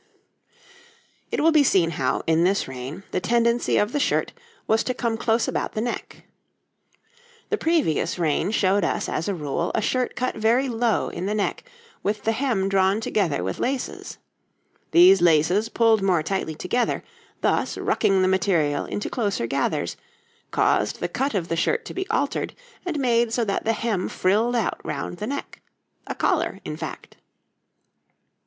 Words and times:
It 1.29 1.41
will 1.41 1.51
be 1.51 1.63
seen 1.63 1.91
how, 1.91 2.23
in 2.25 2.43
this 2.43 2.67
reign, 2.67 3.03
the 3.11 3.19
tendency 3.19 3.77
of 3.77 3.91
the 3.91 3.99
shirt 3.99 4.33
was 4.65 4.83
to 4.85 4.95
come 4.95 5.15
close 5.15 5.47
about 5.47 5.73
the 5.73 5.79
neck. 5.81 6.25
The 7.49 7.59
previous 7.59 8.17
reign 8.17 8.49
showed 8.49 8.83
us, 8.83 9.07
as 9.07 9.27
a 9.27 9.35
rule, 9.35 9.71
a 9.75 9.81
shirt 9.83 10.15
cut 10.15 10.33
very 10.33 10.67
low 10.69 11.09
in 11.09 11.27
the 11.27 11.35
neck, 11.35 11.65
with 12.01 12.23
the 12.23 12.31
hem 12.31 12.67
drawn 12.67 12.99
together 12.99 13.43
with 13.43 13.59
laces; 13.59 14.17
these 14.89 15.21
laces 15.21 15.69
pulled 15.69 16.01
more 16.01 16.23
tightly 16.23 16.55
together, 16.55 17.03
thus 17.41 17.77
rucking 17.77 18.23
the 18.23 18.27
material 18.27 18.85
into 18.85 19.07
closer 19.07 19.45
gathers, 19.45 19.97
caused 20.49 20.99
the 20.99 21.09
cut 21.09 21.35
of 21.35 21.47
the 21.47 21.55
shirt 21.55 21.85
to 21.85 21.93
be 21.93 22.07
altered 22.09 22.55
and 22.87 22.97
made 22.97 23.31
so 23.31 23.45
that 23.45 23.65
the 23.65 23.73
hem 23.73 24.09
frilled 24.09 24.55
out 24.55 24.81
round 24.83 25.17
the 25.17 25.27
neck 25.27 25.61
a 26.07 26.15
collar, 26.15 26.59
in 26.65 26.75
fact. 26.75 27.17